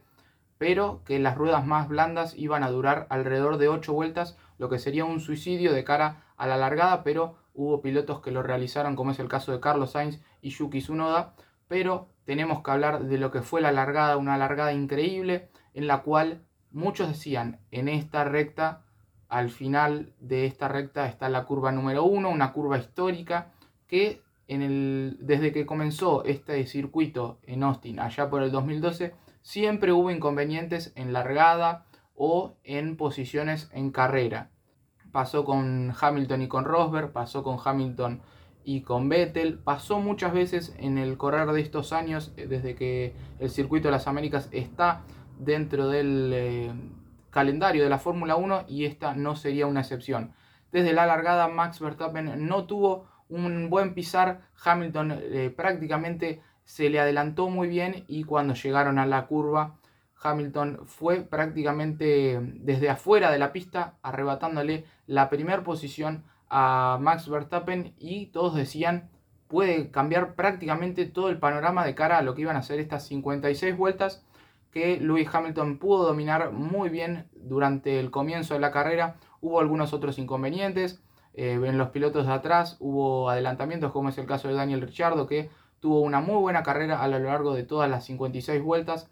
pero 0.58 1.04
que 1.04 1.20
las 1.20 1.38
ruedas 1.38 1.66
más 1.66 1.90
blandas 1.90 2.34
iban 2.38 2.64
a 2.64 2.72
durar 2.72 3.08
alrededor 3.10 3.58
de 3.58 3.68
8 3.68 3.92
vueltas, 3.92 4.38
lo 4.58 4.70
que 4.70 4.80
sería 4.80 5.04
un 5.04 5.20
suicidio 5.20 5.74
de 5.74 5.84
cara 5.84 6.24
a 6.38 6.48
la 6.48 6.56
largada, 6.56 7.04
pero 7.04 7.36
hubo 7.54 7.82
pilotos 7.82 8.22
que 8.22 8.32
lo 8.32 8.42
realizaron, 8.42 8.96
como 8.96 9.12
es 9.12 9.20
el 9.20 9.28
caso 9.28 9.52
de 9.52 9.60
Carlos 9.60 9.92
Sainz 9.92 10.22
y 10.42 10.52
Yuki 10.52 10.80
Tsunoda, 10.80 11.36
pero 11.68 12.08
tenemos 12.24 12.64
que 12.64 12.72
hablar 12.72 13.04
de 13.04 13.18
lo 13.18 13.32
que 13.32 13.42
fue 13.42 13.60
la 13.60 13.74
largada, 13.74 14.16
una 14.16 14.38
largada 14.38 14.72
increíble 14.72 15.50
en 15.74 15.88
la 15.88 16.04
cual 16.04 16.46
muchos 16.72 17.10
decían 17.10 17.60
en 17.72 17.90
esta 17.90 18.24
recta 18.24 18.86
al 19.30 19.52
final 19.52 20.12
de 20.20 20.46
esta 20.46 20.68
recta 20.68 21.08
está 21.08 21.30
la 21.30 21.46
curva 21.46 21.72
número 21.72 22.04
1, 22.04 22.30
una 22.30 22.52
curva 22.52 22.80
histórica 22.80 23.52
que 23.88 24.22
en 24.48 24.64
el, 24.64 25.18
desde 25.22 25.52
que 25.52 25.68
comenzó 25.68 26.24
este 26.26 26.66
circuito 26.66 27.40
en 27.44 27.64
Austin 27.64 28.00
allá 28.00 28.30
por 28.30 28.42
el 28.42 28.52
2012 28.52 29.14
siempre 29.42 29.94
hubo 29.94 30.10
inconvenientes 30.10 30.92
en 30.96 31.14
largada 31.14 31.86
o 32.16 32.56
en 32.64 32.98
posiciones 32.98 33.70
en 33.72 33.92
carrera. 33.92 34.50
Pasó 35.12 35.46
con 35.46 35.94
Hamilton 36.00 36.42
y 36.42 36.48
con 36.48 36.66
Rosberg, 36.66 37.12
pasó 37.12 37.44
con 37.44 37.58
Hamilton 37.64 38.22
y 38.64 38.82
con 38.82 39.10
Vettel, 39.10 39.60
pasó 39.60 40.00
muchas 40.00 40.34
veces 40.34 40.76
en 40.78 40.98
el 40.98 41.18
correr 41.18 41.48
de 41.52 41.62
estos 41.62 41.94
años 41.94 42.34
eh, 42.36 42.48
desde 42.48 42.76
que 42.76 43.14
el 43.40 43.50
circuito 43.50 43.88
de 43.88 43.94
las 43.94 44.08
Américas 44.08 44.50
está 44.52 45.04
dentro 45.40 45.88
del, 45.88 46.32
eh, 46.34 46.72
calendario 47.30 47.84
de 47.84 47.90
la 47.90 48.00
Fórmula 48.00 48.36
1 48.36 48.66
y 48.68 48.86
esta 48.86 49.14
no 49.14 49.36
sería 49.36 49.68
una 49.68 49.82
excepción. 49.82 50.34
Desde 50.72 50.94
la 50.94 51.06
largada 51.06 51.48
Max 51.48 51.80
Verstappen 51.80 52.48
no 52.48 52.66
tuvo 52.66 53.08
un 53.30 53.70
buen 53.70 53.94
pisar, 53.94 54.42
Hamilton 54.64 55.20
eh, 55.22 55.54
prácticamente 55.56 56.42
se 56.64 56.90
le 56.90 57.00
adelantó 57.00 57.50
muy 57.50 57.68
bien 57.68 58.06
y 58.08 58.24
cuando 58.24 58.54
llegaron 58.54 59.00
a 59.00 59.06
la 59.06 59.26
curva 59.26 59.80
Hamilton 60.22 60.82
fue 60.86 61.22
prácticamente 61.22 62.40
desde 62.42 62.90
afuera 62.90 63.32
de 63.32 63.40
la 63.40 63.54
pista 63.54 63.96
arrebatándole 64.02 64.86
la 65.08 65.30
primera 65.30 65.64
posición 65.64 66.26
a 66.50 66.98
Max 67.02 67.30
Verstappen 67.30 67.96
y 67.98 68.28
todos 68.28 68.56
decían 68.56 69.10
puede 69.48 69.90
cambiar 69.90 70.36
prácticamente 70.36 71.06
todo 71.06 71.30
el 71.30 71.40
panorama 71.40 71.86
de 71.86 71.96
cara 71.96 72.18
a 72.18 72.22
lo 72.22 72.36
que 72.36 72.42
iban 72.42 72.56
a 72.56 72.62
ser 72.62 72.80
estas 72.80 73.08
56 73.08 73.76
vueltas 73.76 74.24
que 74.72 75.00
Lewis 75.00 75.30
Hamilton 75.32 75.80
pudo 75.80 76.06
dominar 76.06 76.52
muy 76.52 76.90
bien 76.90 77.28
durante 77.34 78.00
el 78.00 78.12
comienzo 78.12 78.54
de 78.54 78.60
la 78.60 78.72
carrera. 78.72 79.18
Hubo 79.42 79.60
algunos 79.60 79.94
otros 79.94 80.20
inconvenientes. 80.20 81.02
Eh, 81.34 81.54
en 81.54 81.78
los 81.78 81.90
pilotos 81.90 82.28
de 82.28 82.34
atrás 82.34 82.78
hubo 82.80 83.30
adelantamientos, 83.30 83.92
como 83.92 84.10
es 84.10 84.18
el 84.18 84.26
caso 84.26 84.48
de 84.48 84.56
Daniel 84.56 84.82
Ricciardo, 84.82 85.28
que 85.28 85.50
tuvo 85.80 86.02
una 86.02 86.20
muy 86.20 86.36
buena 86.36 86.64
carrera 86.64 87.02
a 87.02 87.08
lo 87.08 87.20
largo 87.20 87.54
de 87.54 87.64
todas 87.64 87.90
las 87.90 88.06
56 88.06 88.62
vueltas. 88.62 89.10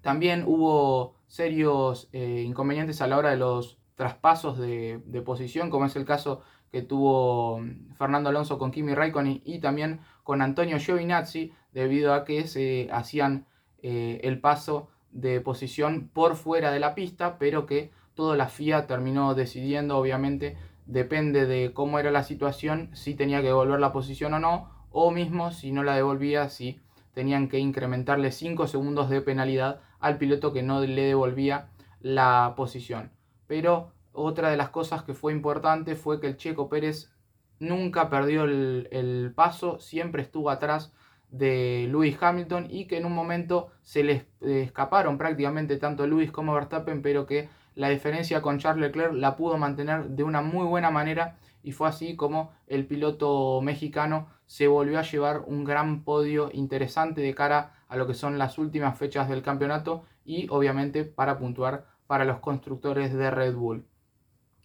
También 0.00 0.44
hubo 0.46 1.16
serios 1.26 2.08
eh, 2.12 2.44
inconvenientes 2.46 3.00
a 3.00 3.06
la 3.06 3.16
hora 3.18 3.30
de 3.30 3.36
los 3.36 3.78
traspasos 3.94 4.58
de, 4.58 5.00
posición, 5.24 5.70
como 5.70 5.86
es 5.86 5.96
el 5.96 6.04
caso 6.04 6.42
que 6.70 6.82
tuvo 6.82 7.60
mm, 7.60 7.94
Fernando 7.94 8.28
Alonso 8.28 8.58
con 8.58 8.70
Kimi 8.70 8.94
Raikkonen 8.94 9.40
y 9.44 9.60
también 9.60 10.00
con 10.22 10.42
Antonio 10.42 10.78
Giovinazzi, 10.78 11.52
debido 11.72 12.12
a 12.12 12.24
que 12.24 12.46
se 12.46 12.88
hacían 12.92 13.46
eh, 13.86 14.18
el 14.24 14.40
paso 14.40 14.88
de 15.10 15.42
posición 15.42 16.08
por 16.10 16.36
fuera 16.36 16.72
de 16.72 16.80
la 16.80 16.94
pista, 16.94 17.36
pero 17.38 17.66
que 17.66 17.90
toda 18.14 18.34
la 18.34 18.48
FIA 18.48 18.86
terminó 18.86 19.34
decidiendo, 19.34 19.98
obviamente, 19.98 20.56
depende 20.86 21.44
de 21.44 21.74
cómo 21.74 21.98
era 21.98 22.10
la 22.10 22.24
situación, 22.24 22.88
si 22.94 23.14
tenía 23.14 23.42
que 23.42 23.48
devolver 23.48 23.78
la 23.78 23.92
posición 23.92 24.32
o 24.32 24.40
no, 24.40 24.70
o 24.90 25.10
mismo 25.10 25.50
si 25.50 25.70
no 25.70 25.82
la 25.82 25.96
devolvía, 25.96 26.48
si 26.48 26.80
tenían 27.12 27.50
que 27.50 27.58
incrementarle 27.58 28.32
5 28.32 28.68
segundos 28.68 29.10
de 29.10 29.20
penalidad 29.20 29.80
al 30.00 30.16
piloto 30.16 30.54
que 30.54 30.62
no 30.62 30.80
le 30.80 31.02
devolvía 31.02 31.68
la 32.00 32.54
posición. 32.56 33.12
Pero 33.46 33.92
otra 34.12 34.48
de 34.48 34.56
las 34.56 34.70
cosas 34.70 35.02
que 35.02 35.12
fue 35.12 35.34
importante 35.34 35.94
fue 35.94 36.22
que 36.22 36.28
el 36.28 36.38
Checo 36.38 36.70
Pérez 36.70 37.12
nunca 37.58 38.08
perdió 38.08 38.44
el, 38.44 39.30
paso, 39.34 39.78
siempre 39.78 40.22
estuvo 40.22 40.48
atrás 40.48 40.94
de 41.34 41.88
Lewis 41.90 42.16
Hamilton 42.20 42.68
y 42.70 42.86
que 42.86 42.96
en 42.96 43.06
un 43.06 43.12
momento 43.12 43.72
se 43.82 44.04
les 44.04 44.24
escaparon 44.40 45.18
prácticamente 45.18 45.76
tanto 45.78 46.06
Lewis 46.06 46.30
como 46.30 46.54
Verstappen, 46.54 47.02
pero 47.02 47.26
que 47.26 47.48
la 47.74 47.88
diferencia 47.88 48.40
con 48.40 48.58
Charles 48.58 48.86
Leclerc 48.86 49.14
la 49.14 49.36
pudo 49.36 49.58
mantener 49.58 50.10
de 50.10 50.22
una 50.22 50.42
muy 50.42 50.64
buena 50.64 50.92
manera 50.92 51.38
y 51.64 51.72
fue 51.72 51.88
así 51.88 52.14
como 52.14 52.52
el 52.68 52.86
piloto 52.86 53.60
mexicano 53.62 54.28
se 54.46 54.68
volvió 54.68 54.98
a 54.98 55.02
llevar 55.02 55.40
un 55.46 55.64
gran 55.64 56.04
podio 56.04 56.50
interesante 56.52 57.20
de 57.20 57.34
cara 57.34 57.72
a 57.88 57.96
lo 57.96 58.06
que 58.06 58.14
son 58.14 58.38
las 58.38 58.56
últimas 58.58 58.96
fechas 58.96 59.28
del 59.28 59.42
campeonato 59.42 60.04
y 60.24 60.46
obviamente 60.50 61.04
para 61.04 61.38
puntuar 61.38 61.86
para 62.06 62.24
los 62.24 62.38
constructores 62.38 63.12
de 63.12 63.30
Red 63.30 63.56
Bull. 63.56 63.86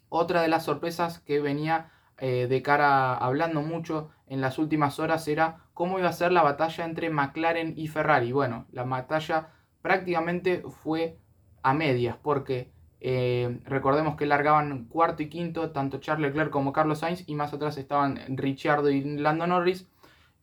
Otra 0.09 0.43
de 0.43 0.49
las 0.49 0.65
sorpresas 0.65 1.19
que 1.19 1.39
venía 1.39 1.89
eh, 2.19 2.47
de 2.47 2.61
cara 2.61 3.15
hablando 3.15 3.61
mucho 3.61 4.09
en 4.27 4.41
las 4.41 4.59
últimas 4.59 4.99
horas 4.99 5.27
era 5.27 5.68
cómo 5.79 5.97
iba 5.97 6.09
a 6.09 6.11
ser 6.11 6.33
la 6.33 6.43
batalla 6.43 6.83
entre 6.83 7.09
McLaren 7.09 7.73
y 7.77 7.87
Ferrari. 7.87 8.33
Bueno, 8.33 8.65
la 8.73 8.83
batalla 8.83 9.53
prácticamente 9.81 10.61
fue 10.67 11.17
a 11.63 11.73
medias 11.73 12.17
porque 12.21 12.73
eh, 12.99 13.61
recordemos 13.63 14.17
que 14.17 14.25
largaban 14.25 14.89
cuarto 14.89 15.23
y 15.23 15.29
quinto 15.29 15.71
tanto 15.71 15.99
Charles 15.99 16.31
Leclerc 16.31 16.51
como 16.51 16.73
Carlos 16.73 16.99
Sainz 16.99 17.23
y 17.29 17.35
más 17.35 17.53
atrás 17.53 17.77
estaban 17.77 18.19
Ricciardo 18.27 18.89
y 18.89 19.01
Lando 19.19 19.47
Norris 19.47 19.89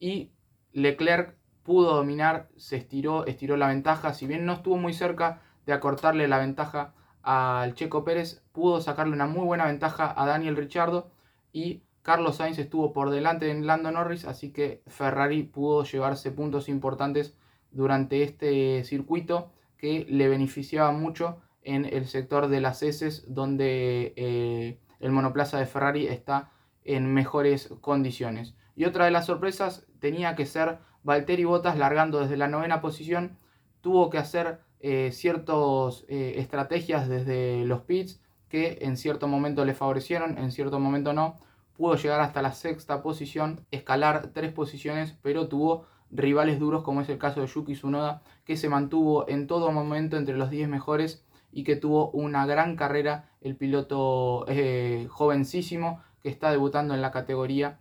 y 0.00 0.32
Leclerc 0.72 1.36
pudo 1.62 1.96
dominar, 1.96 2.48
se 2.56 2.76
estiró, 2.76 3.26
estiró 3.26 3.58
la 3.58 3.68
ventaja, 3.68 4.14
si 4.14 4.26
bien 4.26 4.46
no 4.46 4.54
estuvo 4.54 4.78
muy 4.78 4.94
cerca 4.94 5.42
de 5.66 5.74
acortarle 5.74 6.28
la 6.28 6.38
ventaja 6.38 6.94
al 7.20 7.74
Checo 7.74 8.04
Pérez, 8.04 8.42
pudo 8.52 8.80
sacarle 8.80 9.12
una 9.12 9.26
muy 9.26 9.44
buena 9.44 9.66
ventaja 9.66 10.14
a 10.16 10.24
Daniel 10.24 10.56
Ricciardo 10.56 11.10
y 11.52 11.82
Carlos 12.06 12.36
Sainz 12.36 12.56
estuvo 12.60 12.92
por 12.92 13.10
delante 13.10 13.46
de 13.46 13.60
Lando 13.60 13.90
Norris, 13.90 14.26
así 14.26 14.52
que 14.52 14.80
Ferrari 14.86 15.42
pudo 15.42 15.82
llevarse 15.82 16.30
puntos 16.30 16.68
importantes 16.68 17.36
durante 17.72 18.22
este 18.22 18.84
circuito 18.84 19.50
que 19.76 20.06
le 20.08 20.28
beneficiaba 20.28 20.92
mucho 20.92 21.42
en 21.64 21.84
el 21.84 22.06
sector 22.06 22.46
de 22.46 22.60
las 22.60 22.84
heces 22.84 23.24
donde 23.26 24.14
eh, 24.14 24.78
el 25.00 25.10
monoplaza 25.10 25.58
de 25.58 25.66
Ferrari 25.66 26.06
está 26.06 26.52
en 26.84 27.12
mejores 27.12 27.74
condiciones. 27.80 28.54
Y 28.76 28.84
otra 28.84 29.06
de 29.06 29.10
las 29.10 29.26
sorpresas 29.26 29.88
tenía 29.98 30.36
que 30.36 30.46
ser 30.46 30.78
Valtteri 31.02 31.42
Bottas 31.42 31.76
largando 31.76 32.20
desde 32.20 32.36
la 32.36 32.46
novena 32.46 32.80
posición, 32.80 33.36
tuvo 33.80 34.10
que 34.10 34.18
hacer 34.18 34.60
eh, 34.78 35.10
ciertas 35.10 36.04
eh, 36.06 36.34
estrategias 36.36 37.08
desde 37.08 37.64
los 37.64 37.80
pits 37.80 38.22
que 38.48 38.78
en 38.82 38.96
cierto 38.96 39.26
momento 39.26 39.64
le 39.64 39.74
favorecieron, 39.74 40.38
en 40.38 40.52
cierto 40.52 40.78
momento 40.78 41.12
no. 41.12 41.40
Pudo 41.76 41.96
llegar 41.96 42.20
hasta 42.20 42.42
la 42.42 42.52
sexta 42.52 43.02
posición, 43.02 43.60
escalar 43.70 44.30
tres 44.32 44.52
posiciones, 44.52 45.16
pero 45.22 45.48
tuvo 45.48 45.86
rivales 46.10 46.58
duros 46.58 46.82
como 46.82 47.00
es 47.00 47.08
el 47.08 47.18
caso 47.18 47.40
de 47.40 47.46
Yuki 47.46 47.74
Tsunoda, 47.74 48.22
que 48.44 48.56
se 48.56 48.68
mantuvo 48.68 49.28
en 49.28 49.46
todo 49.46 49.72
momento 49.72 50.16
entre 50.16 50.36
los 50.36 50.50
10 50.50 50.68
mejores 50.68 51.24
y 51.52 51.64
que 51.64 51.76
tuvo 51.76 52.10
una 52.10 52.46
gran 52.46 52.76
carrera 52.76 53.28
el 53.40 53.56
piloto 53.56 54.44
eh, 54.48 55.06
jovencísimo 55.10 56.00
que 56.22 56.28
está 56.28 56.50
debutando 56.50 56.94
en 56.94 57.02
la 57.02 57.10
categoría 57.10 57.78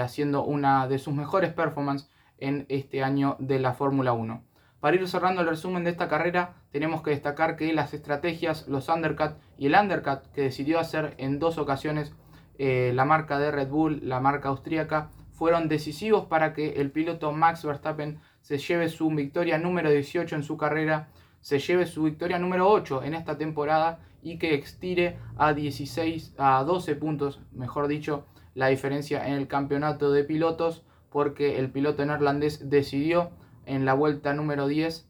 haciendo 0.00 0.44
una 0.44 0.88
de 0.88 0.98
sus 0.98 1.14
mejores 1.14 1.52
performances 1.52 2.10
en 2.38 2.66
este 2.68 3.02
año 3.02 3.36
de 3.38 3.58
la 3.58 3.74
Fórmula 3.74 4.12
1. 4.12 4.42
Para 4.80 4.96
ir 4.96 5.08
cerrando 5.08 5.40
el 5.40 5.48
resumen 5.48 5.84
de 5.84 5.90
esta 5.90 6.08
carrera, 6.08 6.56
tenemos 6.70 7.02
que 7.02 7.10
destacar 7.10 7.56
que 7.56 7.72
las 7.72 7.94
estrategias, 7.94 8.68
los 8.68 8.88
undercut 8.88 9.32
y 9.56 9.66
el 9.66 9.74
undercut 9.74 10.20
que 10.34 10.42
decidió 10.42 10.78
hacer 10.78 11.14
en 11.18 11.38
dos 11.38 11.56
ocasiones 11.56 12.12
eh, 12.58 12.92
la 12.94 13.04
marca 13.04 13.38
de 13.38 13.50
Red 13.50 13.68
Bull, 13.68 14.00
la 14.02 14.20
marca 14.20 14.48
austríaca, 14.48 15.10
fueron 15.30 15.68
decisivos 15.68 16.26
para 16.26 16.52
que 16.54 16.80
el 16.80 16.90
piloto 16.90 17.32
Max 17.32 17.64
Verstappen 17.64 18.20
se 18.40 18.58
lleve 18.58 18.88
su 18.88 19.08
victoria 19.10 19.58
número 19.58 19.90
18 19.90 20.36
en 20.36 20.42
su 20.42 20.56
carrera, 20.56 21.08
se 21.40 21.58
lleve 21.58 21.86
su 21.86 22.04
victoria 22.04 22.38
número 22.38 22.68
8 22.70 23.02
en 23.02 23.14
esta 23.14 23.36
temporada 23.36 24.00
y 24.22 24.38
que 24.38 24.54
extire 24.54 25.18
a 25.36 25.52
16 25.52 26.34
a 26.38 26.62
12 26.64 26.94
puntos, 26.96 27.40
mejor 27.52 27.88
dicho, 27.88 28.26
la 28.54 28.68
diferencia 28.68 29.26
en 29.26 29.34
el 29.34 29.48
campeonato 29.48 30.12
de 30.12 30.24
pilotos 30.24 30.84
porque 31.10 31.58
el 31.58 31.70
piloto 31.70 32.04
neerlandés 32.04 32.70
decidió 32.70 33.30
en 33.66 33.84
la 33.84 33.94
vuelta 33.94 34.34
número 34.34 34.66
10 34.66 35.08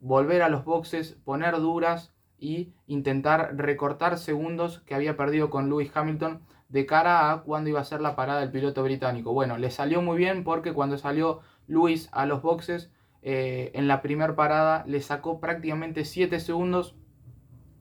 volver 0.00 0.42
a 0.42 0.48
los 0.48 0.64
boxes, 0.64 1.18
poner 1.24 1.56
duras 1.58 2.14
y 2.38 2.74
intentar 2.86 3.56
recortar 3.56 4.18
segundos 4.18 4.80
que 4.80 4.94
había 4.94 5.16
perdido 5.16 5.50
con 5.50 5.68
Lewis 5.68 5.90
Hamilton 5.94 6.42
de 6.68 6.86
cara 6.86 7.30
a 7.30 7.42
cuando 7.42 7.70
iba 7.70 7.80
a 7.80 7.84
ser 7.84 8.00
la 8.00 8.16
parada 8.16 8.40
del 8.40 8.50
piloto 8.50 8.82
británico. 8.82 9.32
Bueno, 9.32 9.58
le 9.58 9.70
salió 9.70 10.02
muy 10.02 10.18
bien 10.18 10.44
porque 10.44 10.72
cuando 10.72 10.98
salió 10.98 11.40
Lewis 11.68 12.08
a 12.12 12.26
los 12.26 12.42
boxes 12.42 12.90
eh, 13.22 13.70
en 13.74 13.88
la 13.88 14.02
primera 14.02 14.36
parada 14.36 14.84
le 14.86 15.00
sacó 15.00 15.40
prácticamente 15.40 16.04
7 16.04 16.38
segundos 16.40 16.94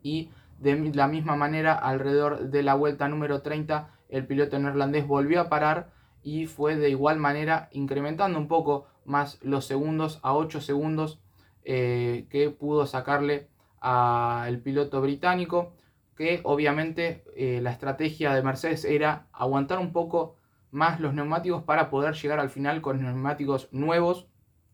y 0.01 0.29
de 0.59 0.75
la 0.93 1.07
misma 1.07 1.35
manera 1.35 1.73
alrededor 1.73 2.49
de 2.49 2.63
la 2.63 2.75
vuelta 2.75 3.07
número 3.09 3.41
30 3.41 3.89
el 4.09 4.25
piloto 4.25 4.57
neerlandés 4.57 5.05
volvió 5.05 5.41
a 5.41 5.49
parar 5.49 5.91
y 6.23 6.47
fue 6.47 6.75
de 6.75 6.89
igual 6.89 7.19
manera 7.19 7.69
incrementando 7.71 8.39
un 8.39 8.47
poco 8.47 8.87
más 9.03 9.39
los 9.43 9.65
segundos 9.65 10.19
a 10.23 10.33
8 10.33 10.61
segundos 10.61 11.19
eh, 11.63 12.25
que 12.29 12.49
pudo 12.49 12.85
sacarle 12.85 13.47
al 13.79 14.59
piloto 14.59 15.01
británico 15.01 15.73
que 16.15 16.41
obviamente 16.43 17.24
eh, 17.36 17.60
la 17.62 17.72
estrategia 17.72 18.34
de 18.34 18.43
Mercedes 18.43 18.86
era 18.86 19.27
aguantar 19.34 19.79
un 19.79 19.91
poco 19.91 20.38
más 20.72 21.00
los 21.00 21.13
neumáticos 21.13 21.63
para 21.63 21.89
poder 21.89 22.15
llegar 22.15 22.39
al 22.39 22.50
final 22.50 22.81
con 22.81 23.01
neumáticos 23.01 23.69
nuevos 23.72 24.27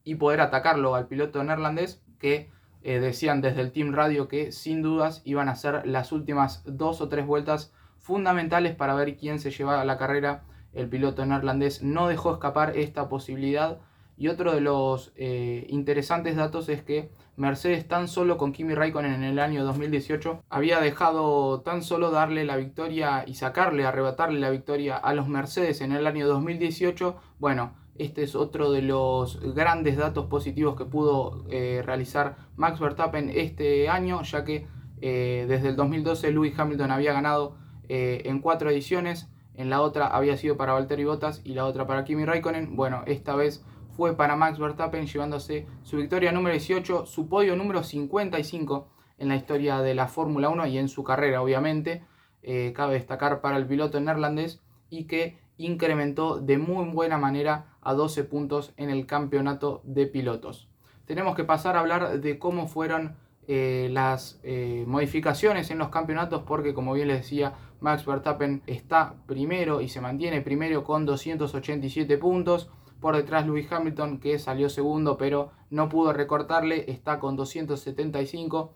y 0.03 0.15
poder 0.15 0.41
atacarlo 0.41 0.95
al 0.95 1.07
piloto 1.07 1.43
neerlandés 1.43 2.03
que 2.19 2.49
eh, 2.83 2.99
decían 2.99 3.41
desde 3.41 3.61
el 3.61 3.71
Team 3.71 3.93
Radio 3.93 4.27
que 4.27 4.51
sin 4.51 4.81
dudas 4.81 5.21
iban 5.25 5.49
a 5.49 5.55
ser 5.55 5.85
las 5.85 6.11
últimas 6.11 6.63
dos 6.65 7.01
o 7.01 7.09
tres 7.09 7.25
vueltas 7.25 7.73
fundamentales 7.99 8.75
para 8.75 8.95
ver 8.95 9.15
quién 9.17 9.39
se 9.39 9.51
llevaba 9.51 9.85
la 9.85 9.97
carrera 9.97 10.43
el 10.73 10.87
piloto 10.87 11.25
neerlandés 11.25 11.83
no 11.83 12.07
dejó 12.07 12.33
escapar 12.33 12.77
esta 12.77 13.09
posibilidad. 13.09 13.79
Y 14.21 14.27
otro 14.27 14.53
de 14.53 14.61
los 14.61 15.11
eh, 15.15 15.65
interesantes 15.69 16.35
datos 16.35 16.69
es 16.69 16.83
que 16.83 17.09
Mercedes 17.37 17.87
tan 17.87 18.07
solo 18.07 18.37
con 18.37 18.51
Kimi 18.51 18.75
Raikkonen 18.75 19.13
en 19.13 19.23
el 19.23 19.39
año 19.39 19.63
2018 19.63 20.43
había 20.47 20.79
dejado 20.79 21.61
tan 21.61 21.81
solo 21.81 22.11
darle 22.11 22.45
la 22.45 22.55
victoria 22.55 23.23
y 23.25 23.33
sacarle, 23.33 23.83
arrebatarle 23.83 24.39
la 24.39 24.51
victoria 24.51 24.95
a 24.95 25.15
los 25.15 25.27
Mercedes 25.27 25.81
en 25.81 25.91
el 25.91 26.05
año 26.05 26.27
2018. 26.27 27.15
Bueno, 27.39 27.73
este 27.95 28.21
es 28.21 28.35
otro 28.35 28.71
de 28.71 28.83
los 28.83 29.39
grandes 29.55 29.97
datos 29.97 30.27
positivos 30.27 30.75
que 30.75 30.85
pudo 30.85 31.43
eh, 31.49 31.81
realizar 31.83 32.35
Max 32.57 32.79
Verstappen 32.79 33.31
este 33.33 33.89
año, 33.89 34.21
ya 34.21 34.43
que 34.43 34.67
eh, 35.01 35.47
desde 35.49 35.69
el 35.69 35.75
2012 35.75 36.31
Lewis 36.31 36.53
Hamilton 36.55 36.91
había 36.91 37.13
ganado 37.13 37.55
en 37.89 38.39
cuatro 38.39 38.69
ediciones 38.69 39.31
en 39.55 39.69
la 39.69 39.81
otra 39.81 40.07
había 40.07 40.37
sido 40.37 40.57
para 40.57 40.73
Valtteri 40.73 41.03
Bottas 41.03 41.41
y 41.43 41.53
la 41.53 41.65
otra 41.65 41.85
para 41.85 42.03
Kimi 42.03 42.25
Raikkonen. 42.25 42.75
Bueno, 42.75 43.03
esta 43.05 43.35
vez 43.35 43.63
fue 43.95 44.15
para 44.15 44.35
Max 44.35 44.59
Verstappen 44.59 45.05
llevándose 45.07 45.67
su 45.83 45.97
victoria 45.97 46.31
número 46.31 46.53
18, 46.53 47.05
su 47.05 47.27
podio 47.27 47.55
número 47.55 47.83
55 47.83 48.87
en 49.17 49.27
la 49.27 49.35
historia 49.35 49.81
de 49.81 49.93
la 49.93 50.07
Fórmula 50.07 50.49
1 50.49 50.67
y 50.67 50.77
en 50.77 50.87
su 50.87 51.03
carrera, 51.03 51.41
obviamente. 51.41 52.03
Eh, 52.43 52.73
cabe 52.75 52.95
destacar 52.95 53.41
para 53.41 53.57
el 53.57 53.67
piloto 53.67 53.99
neerlandés 53.99 54.61
y 54.89 55.05
que 55.05 55.37
incrementó 55.57 56.39
de 56.39 56.57
muy 56.57 56.85
buena 56.89 57.17
manera 57.17 57.77
a 57.81 57.93
12 57.93 58.23
puntos 58.23 58.73
en 58.77 58.89
el 58.89 59.05
campeonato 59.05 59.81
de 59.83 60.07
pilotos. 60.07 60.69
Tenemos 61.05 61.35
que 61.35 61.43
pasar 61.43 61.75
a 61.75 61.81
hablar 61.81 62.19
de 62.19 62.39
cómo 62.39 62.67
fueron 62.67 63.15
eh, 63.47 63.89
las 63.91 64.39
eh, 64.43 64.85
modificaciones 64.87 65.71
en 65.71 65.77
los 65.77 65.89
campeonatos 65.89 66.43
porque 66.43 66.73
como 66.73 66.93
bien 66.93 67.07
les 67.07 67.17
decía 67.17 67.53
Max 67.79 68.05
Verstappen 68.05 68.61
está 68.67 69.15
primero 69.25 69.81
y 69.81 69.89
se 69.89 69.99
mantiene 69.99 70.41
primero 70.41 70.83
con 70.83 71.05
287 71.05 72.17
puntos 72.17 72.69
por 73.01 73.17
detrás 73.17 73.45
Lewis 73.45 73.69
Hamilton 73.69 74.19
que 74.19 74.39
salió 74.39 74.69
segundo 74.69 75.17
pero 75.17 75.51
no 75.69 75.89
pudo 75.89 76.13
recortarle 76.13 76.89
está 76.89 77.19
con 77.19 77.35
275 77.35 78.73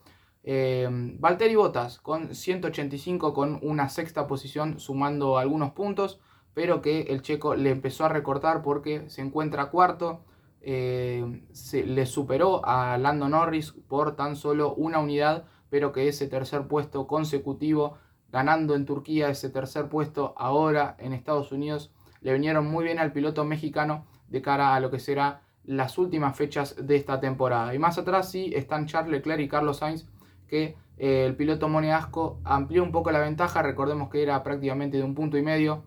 Eh, 0.47 0.87
Valtteri 1.19 1.55
Bottas 1.55 1.99
con 1.99 2.35
185 2.35 3.33
con 3.33 3.59
una 3.63 3.89
sexta 3.89 4.27
posición 4.27 4.79
sumando 4.79 5.39
algunos 5.39 5.71
puntos, 5.71 6.19
pero 6.53 6.81
que 6.81 7.01
el 7.09 7.23
checo 7.23 7.55
le 7.55 7.71
empezó 7.71 8.05
a 8.05 8.09
recortar 8.09 8.61
porque 8.61 9.09
se 9.09 9.21
encuentra 9.21 9.71
cuarto. 9.71 10.23
Eh, 10.61 11.41
le 11.73 12.05
superó 12.05 12.61
a 12.63 12.97
Lando 12.99 13.27
Norris 13.27 13.71
por 13.87 14.15
tan 14.15 14.35
solo 14.35 14.75
una 14.75 14.99
unidad, 14.99 15.45
pero 15.69 15.91
que 15.91 16.07
ese 16.07 16.27
tercer 16.27 16.67
puesto 16.67 17.07
consecutivo, 17.07 17.97
ganando 18.31 18.75
en 18.75 18.85
Turquía 18.85 19.29
ese 19.29 19.49
tercer 19.49 19.89
puesto 19.89 20.35
ahora 20.37 20.95
en 20.99 21.13
Estados 21.13 21.51
Unidos, 21.51 21.91
le 22.21 22.33
vinieron 22.33 22.67
muy 22.67 22.83
bien 22.83 22.99
al 22.99 23.11
piloto 23.13 23.45
mexicano 23.45 24.05
de 24.27 24.41
cara 24.41 24.75
a 24.75 24.79
lo 24.79 24.91
que 24.91 24.99
será 24.99 25.41
las 25.63 25.97
últimas 25.97 26.35
fechas 26.35 26.75
de 26.79 26.95
esta 26.95 27.19
temporada. 27.19 27.73
Y 27.73 27.79
más 27.79 27.97
atrás 27.97 28.29
sí 28.31 28.51
están 28.55 28.85
Charles 28.85 29.11
Leclerc 29.11 29.41
y 29.41 29.47
Carlos 29.47 29.77
Sainz 29.77 30.07
que 30.47 30.75
eh, 30.97 31.25
el 31.25 31.35
piloto 31.35 31.67
monegasco 31.67 32.39
amplió 32.43 32.83
un 32.83 32.91
poco 32.91 33.11
la 33.11 33.19
ventaja, 33.19 33.61
recordemos 33.61 34.09
que 34.09 34.23
era 34.23 34.41
prácticamente 34.43 34.97
de 34.97 35.03
un 35.03 35.15
punto 35.15 35.37
y 35.37 35.41
medio 35.41 35.83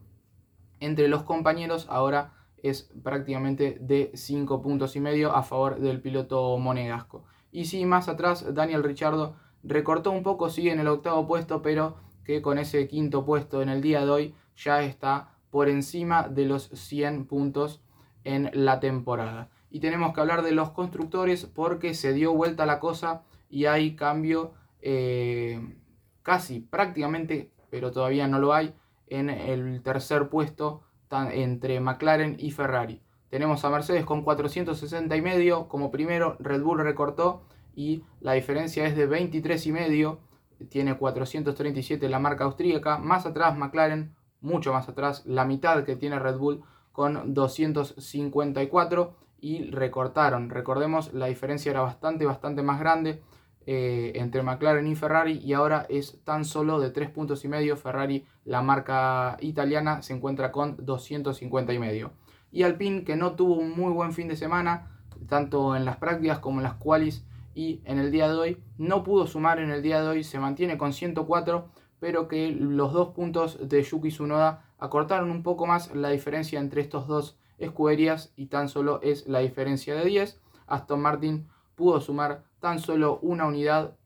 entre 0.80 1.09
los 1.09 1.23
compañeros, 1.23 1.87
ahora 1.88 2.35
es 2.62 2.90
prácticamente 3.02 3.78
de 3.80 4.11
5 4.14 4.62
puntos 4.62 4.97
y 4.97 5.00
medio 5.00 5.35
a 5.35 5.42
favor 5.42 5.78
del 5.78 6.00
piloto 6.00 6.59
monegasco. 6.59 7.25
Y 7.50 7.66
sí, 7.66 7.87
más 7.87 8.09
atrás 8.09 8.52
Daniel 8.54 8.83
Richardo 8.83 9.37
recortó 9.62 10.11
un 10.11 10.23
poco, 10.23 10.50
sigue 10.50 10.73
en 10.73 10.80
el 10.80 10.88
octavo 10.88 11.26
puesto, 11.26 11.62
pero 11.62 11.97
que 12.25 12.42
con 12.42 12.59
ese 12.59 12.87
quinto 12.88 13.25
puesto 13.25 13.62
en 13.62 13.68
el 13.68 13.80
día 13.80 14.04
de 14.04 14.11
hoy 14.11 14.35
ya 14.57 14.83
está 14.83 15.35
por 15.50 15.68
encima 15.68 16.28
de 16.28 16.45
los 16.45 16.68
100 16.68 17.26
puntos 17.26 17.80
en 18.25 18.50
la 18.52 18.80
temporada. 18.80 19.50
Y 19.70 19.80
tenemos 19.80 20.14
que 20.14 20.20
hablar 20.20 20.42
de 20.42 20.52
los 20.52 20.70
constructores 20.70 21.44
porque 21.46 21.94
se 21.94 22.12
dio 22.12 22.32
vuelta 22.32 22.66
la 22.66 22.80
cosa 22.80 23.22
y 23.50 23.66
hay 23.66 23.96
cambio 23.96 24.54
eh, 24.80 25.76
casi 26.22 26.60
prácticamente, 26.60 27.50
pero 27.70 27.90
todavía 27.90 28.28
no 28.28 28.38
lo 28.38 28.54
hay, 28.54 28.75
en 29.06 29.30
el 29.30 29.82
tercer 29.82 30.28
puesto 30.28 30.82
entre 31.10 31.80
McLaren 31.80 32.37
y 32.38 32.50
Ferrari. 32.50 33.00
Tenemos 33.30 33.64
a 33.64 33.70
Mercedes 33.70 34.04
con 34.04 34.22
460 34.22 35.16
y 35.16 35.22
medio 35.22 35.68
como 35.68 35.90
primero, 35.90 36.37
Red 36.38 36.62
Bull 36.62 36.80
recortó 36.80 37.42
y 37.75 38.04
la 38.20 38.32
diferencia 38.32 38.87
es 38.87 38.96
de 38.96 39.06
23 39.06 39.66
y 39.66 39.72
medio, 39.72 40.20
tiene 40.68 40.96
437 40.96 42.08
la 42.08 42.18
marca 42.18 42.44
austríaca, 42.44 42.98
más 42.98 43.26
atrás 43.26 43.56
McLaren, 43.56 44.14
mucho 44.40 44.72
más 44.72 44.88
atrás, 44.88 45.25
la 45.26 45.44
mitad 45.44 45.84
que 45.84 45.96
tiene 45.96 46.18
Red 46.18 46.38
Bull 46.38 46.62
con 46.98 47.32
254 47.32 49.14
y 49.40 49.70
recortaron. 49.70 50.50
Recordemos, 50.50 51.14
la 51.14 51.26
diferencia 51.26 51.70
era 51.70 51.80
bastante, 51.80 52.26
bastante 52.26 52.60
más 52.62 52.80
grande. 52.80 53.22
Eh, 53.70 54.14
entre 54.16 54.42
McLaren 54.42 54.86
y 54.88 54.96
Ferrari 54.96 55.38
y 55.44 55.52
ahora 55.52 55.86
es 55.90 56.18
tan 56.24 56.44
solo 56.44 56.80
de 56.80 56.90
3 56.90 57.10
puntos 57.10 57.44
y 57.44 57.48
medio. 57.48 57.76
Ferrari, 57.76 58.26
la 58.44 58.62
marca 58.62 59.36
italiana, 59.40 60.02
se 60.02 60.12
encuentra 60.12 60.50
con 60.50 60.74
250 60.84 61.72
y 61.72 61.78
medio. 61.78 62.10
Y 62.50 62.64
Alpine, 62.64 63.04
que 63.04 63.14
no 63.14 63.36
tuvo 63.36 63.54
un 63.54 63.70
muy 63.70 63.92
buen 63.92 64.12
fin 64.12 64.26
de 64.26 64.34
semana, 64.34 64.90
tanto 65.28 65.76
en 65.76 65.84
las 65.84 65.98
prácticas 65.98 66.40
como 66.40 66.58
en 66.58 66.64
las 66.64 66.74
qualis 66.74 67.24
y 67.54 67.80
en 67.84 68.00
el 68.00 68.10
día 68.10 68.28
de 68.28 68.36
hoy, 68.36 68.62
no 68.76 69.04
pudo 69.04 69.28
sumar 69.28 69.60
en 69.60 69.70
el 69.70 69.82
día 69.82 70.02
de 70.02 70.08
hoy, 70.08 70.24
se 70.24 70.40
mantiene 70.40 70.76
con 70.78 70.92
104, 70.92 71.68
pero 72.00 72.26
que 72.26 72.50
los 72.50 72.92
dos 72.92 73.10
puntos 73.10 73.68
de 73.68 73.84
Yuki 73.84 74.08
Tsunoda 74.08 74.64
acortaron 74.78 75.30
un 75.30 75.42
poco 75.42 75.66
más 75.66 75.94
la 75.94 76.11
diferencia 76.11 76.61
entre 76.61 76.80
estos 76.80 77.06
dos 77.06 77.38
escuderías 77.58 78.32
y 78.37 78.47
tan 78.47 78.68
solo 78.68 79.00
es 79.02 79.26
la 79.26 79.40
diferencia 79.40 79.94
de 79.94 80.04
10. 80.04 80.40
Aston 80.66 81.00
Martin 81.00 81.49
pudo 81.75 82.00
sumar 82.00 82.44
tan 82.61 82.78
solo 82.78 83.18
una 83.23 83.47
unidad 83.47 83.97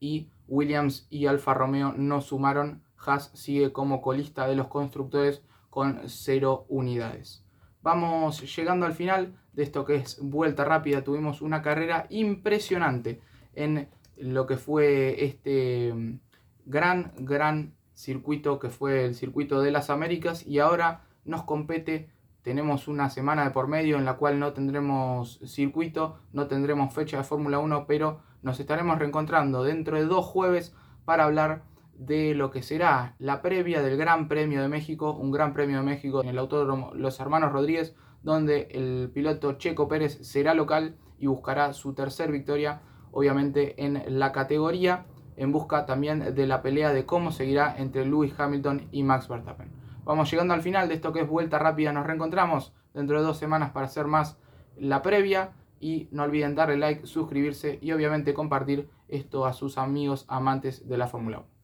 y 0.00 0.30
Williams 0.46 1.06
y 1.10 1.26
Alfa 1.26 1.54
Romeo 1.54 1.92
no 1.96 2.20
sumaron. 2.20 2.82
Haas 3.04 3.30
sigue 3.34 3.72
como 3.72 4.02
colista 4.02 4.46
de 4.46 4.56
los 4.56 4.68
constructores 4.68 5.42
con 5.70 6.00
0 6.06 6.66
unidades. 6.68 7.44
Vamos 7.82 8.56
llegando 8.56 8.86
al 8.86 8.94
final 8.94 9.38
de 9.52 9.62
esto 9.62 9.84
que 9.84 9.96
es 9.96 10.18
vuelta 10.20 10.64
rápida. 10.64 11.04
Tuvimos 11.04 11.40
una 11.42 11.62
carrera 11.62 12.06
impresionante 12.10 13.20
en 13.54 13.88
lo 14.16 14.46
que 14.46 14.56
fue 14.56 15.24
este 15.24 15.92
mm, 15.94 16.18
gran, 16.66 17.12
gran 17.18 17.74
circuito 17.98 18.60
que 18.60 18.70
fue 18.70 19.04
el 19.04 19.16
circuito 19.16 19.60
de 19.60 19.72
las 19.72 19.90
Américas 19.90 20.46
y 20.46 20.60
ahora 20.60 21.02
nos 21.24 21.42
compete 21.42 22.10
tenemos 22.42 22.86
una 22.86 23.10
semana 23.10 23.44
de 23.44 23.50
por 23.50 23.66
medio 23.66 23.98
en 23.98 24.04
la 24.04 24.16
cual 24.16 24.38
no 24.38 24.52
tendremos 24.52 25.40
circuito, 25.44 26.20
no 26.32 26.46
tendremos 26.46 26.94
fecha 26.94 27.18
de 27.18 27.24
Fórmula 27.24 27.58
1, 27.58 27.86
pero 27.86 28.20
nos 28.40 28.60
estaremos 28.60 28.98
reencontrando 28.98 29.64
dentro 29.64 29.96
de 29.96 30.04
dos 30.04 30.24
jueves 30.24 30.74
para 31.04 31.24
hablar 31.24 31.64
de 31.94 32.34
lo 32.36 32.52
que 32.52 32.62
será 32.62 33.16
la 33.18 33.42
previa 33.42 33.82
del 33.82 33.98
Gran 33.98 34.28
Premio 34.28 34.62
de 34.62 34.68
México, 34.68 35.12
un 35.12 35.32
Gran 35.32 35.52
Premio 35.52 35.78
de 35.78 35.82
México 35.82 36.22
en 36.22 36.28
el 36.28 36.38
Autódromo 36.38 36.92
Los 36.94 37.18
Hermanos 37.18 37.52
Rodríguez, 37.52 37.96
donde 38.22 38.68
el 38.70 39.10
piloto 39.12 39.54
Checo 39.54 39.88
Pérez 39.88 40.18
será 40.22 40.54
local 40.54 40.96
y 41.18 41.26
buscará 41.26 41.72
su 41.72 41.94
tercer 41.94 42.30
victoria, 42.30 42.80
obviamente 43.10 43.84
en 43.84 44.20
la 44.20 44.30
categoría, 44.30 45.04
en 45.38 45.52
busca 45.52 45.86
también 45.86 46.34
de 46.34 46.46
la 46.46 46.62
pelea 46.62 46.92
de 46.92 47.06
cómo 47.06 47.30
seguirá 47.30 47.74
entre 47.78 48.04
Lewis 48.04 48.34
Hamilton 48.38 48.88
y 48.90 49.02
Max 49.04 49.28
Verstappen. 49.28 49.70
Vamos 50.04 50.30
llegando 50.30 50.54
al 50.54 50.62
final 50.62 50.88
de 50.88 50.94
esto 50.94 51.12
que 51.12 51.20
es 51.20 51.28
vuelta 51.28 51.58
rápida. 51.58 51.92
Nos 51.92 52.06
reencontramos 52.06 52.72
dentro 52.94 53.18
de 53.18 53.26
dos 53.26 53.38
semanas 53.38 53.70
para 53.70 53.86
hacer 53.86 54.06
más 54.06 54.38
la 54.76 55.02
previa. 55.02 55.52
Y 55.80 56.08
no 56.10 56.24
olviden 56.24 56.56
darle 56.56 56.76
like, 56.76 57.06
suscribirse 57.06 57.78
y 57.80 57.92
obviamente 57.92 58.34
compartir 58.34 58.88
esto 59.06 59.46
a 59.46 59.52
sus 59.52 59.78
amigos 59.78 60.24
amantes 60.26 60.88
de 60.88 60.98
la 60.98 61.06
Fórmula 61.06 61.38
1. 61.38 61.57